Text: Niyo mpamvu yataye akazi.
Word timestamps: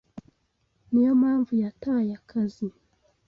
Niyo 0.91 1.11
mpamvu 1.21 1.51
yataye 1.63 2.11
akazi. 2.19 2.67